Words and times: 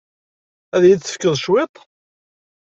Ad 0.75 0.81
iyi-d-tefkeḍ 0.83 1.33
cwiṭ? 1.43 1.73